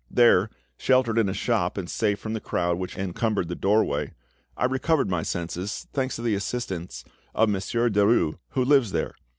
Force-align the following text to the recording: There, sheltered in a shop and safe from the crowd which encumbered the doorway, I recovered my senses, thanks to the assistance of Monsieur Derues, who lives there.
There, 0.09 0.49
sheltered 0.79 1.19
in 1.19 1.29
a 1.29 1.33
shop 1.35 1.77
and 1.77 1.87
safe 1.87 2.17
from 2.19 2.33
the 2.33 2.39
crowd 2.39 2.79
which 2.79 2.97
encumbered 2.97 3.49
the 3.49 3.55
doorway, 3.55 4.13
I 4.57 4.65
recovered 4.65 5.11
my 5.11 5.21
senses, 5.21 5.85
thanks 5.93 6.15
to 6.15 6.23
the 6.23 6.33
assistance 6.33 7.05
of 7.35 7.49
Monsieur 7.49 7.87
Derues, 7.87 8.39
who 8.53 8.65
lives 8.65 8.93
there. 8.93 9.13